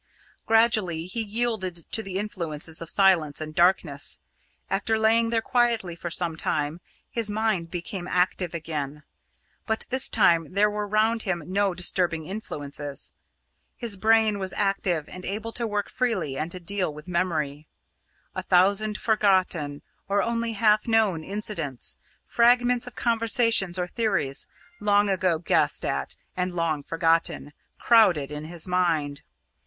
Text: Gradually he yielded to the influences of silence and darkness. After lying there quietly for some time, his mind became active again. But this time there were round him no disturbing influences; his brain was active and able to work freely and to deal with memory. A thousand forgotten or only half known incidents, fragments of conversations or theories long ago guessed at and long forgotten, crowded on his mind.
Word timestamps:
Gradually 0.47 1.05
he 1.05 1.21
yielded 1.21 1.75
to 1.91 2.01
the 2.01 2.17
influences 2.17 2.81
of 2.81 2.89
silence 2.89 3.39
and 3.39 3.53
darkness. 3.53 4.19
After 4.67 4.97
lying 4.97 5.29
there 5.29 5.43
quietly 5.43 5.95
for 5.95 6.09
some 6.09 6.35
time, 6.35 6.81
his 7.11 7.29
mind 7.29 7.69
became 7.69 8.07
active 8.07 8.55
again. 8.55 9.03
But 9.67 9.85
this 9.89 10.09
time 10.09 10.53
there 10.55 10.71
were 10.71 10.87
round 10.87 11.21
him 11.21 11.43
no 11.45 11.75
disturbing 11.75 12.25
influences; 12.25 13.11
his 13.77 13.95
brain 13.95 14.39
was 14.39 14.53
active 14.53 15.07
and 15.07 15.23
able 15.23 15.51
to 15.51 15.67
work 15.67 15.87
freely 15.87 16.35
and 16.35 16.51
to 16.51 16.59
deal 16.59 16.91
with 16.91 17.07
memory. 17.07 17.67
A 18.33 18.41
thousand 18.41 18.97
forgotten 18.97 19.83
or 20.07 20.23
only 20.23 20.53
half 20.53 20.87
known 20.87 21.23
incidents, 21.23 21.99
fragments 22.23 22.87
of 22.87 22.95
conversations 22.95 23.77
or 23.77 23.85
theories 23.85 24.47
long 24.79 25.09
ago 25.09 25.37
guessed 25.37 25.85
at 25.85 26.15
and 26.35 26.55
long 26.55 26.81
forgotten, 26.81 27.53
crowded 27.77 28.31
on 28.31 28.45
his 28.45 28.67
mind. 28.67 29.21